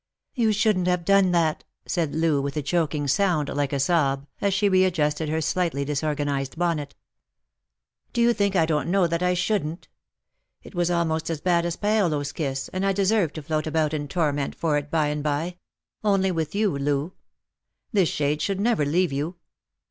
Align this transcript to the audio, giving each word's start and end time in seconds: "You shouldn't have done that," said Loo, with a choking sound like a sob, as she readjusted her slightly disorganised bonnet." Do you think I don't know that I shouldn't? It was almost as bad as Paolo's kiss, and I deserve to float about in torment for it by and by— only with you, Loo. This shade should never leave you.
"You 0.33 0.51
shouldn't 0.51 0.87
have 0.87 1.05
done 1.05 1.29
that," 1.31 1.63
said 1.85 2.15
Loo, 2.15 2.41
with 2.41 2.57
a 2.57 2.63
choking 2.63 3.07
sound 3.07 3.49
like 3.49 3.71
a 3.71 3.79
sob, 3.79 4.25
as 4.41 4.51
she 4.51 4.67
readjusted 4.67 5.29
her 5.29 5.41
slightly 5.41 5.85
disorganised 5.85 6.57
bonnet." 6.57 6.95
Do 8.13 8.19
you 8.21 8.33
think 8.33 8.55
I 8.55 8.65
don't 8.65 8.89
know 8.89 9.05
that 9.05 9.21
I 9.21 9.35
shouldn't? 9.35 9.89
It 10.63 10.73
was 10.73 10.89
almost 10.89 11.29
as 11.29 11.39
bad 11.39 11.67
as 11.67 11.75
Paolo's 11.75 12.31
kiss, 12.31 12.67
and 12.69 12.83
I 12.83 12.93
deserve 12.93 13.33
to 13.33 13.43
float 13.43 13.67
about 13.67 13.93
in 13.93 14.07
torment 14.07 14.55
for 14.55 14.75
it 14.79 14.89
by 14.89 15.05
and 15.09 15.21
by— 15.21 15.57
only 16.03 16.31
with 16.31 16.55
you, 16.55 16.71
Loo. 16.75 17.13
This 17.91 18.09
shade 18.09 18.41
should 18.41 18.59
never 18.59 18.83
leave 18.85 19.13
you. 19.13 19.35